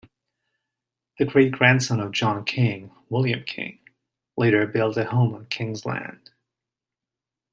[1.19, 3.77] The great-grandson of John King, William King,
[4.35, 6.31] later built a home on King's Land.